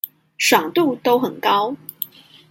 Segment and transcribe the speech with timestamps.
[0.35, 1.75] 爽度都很高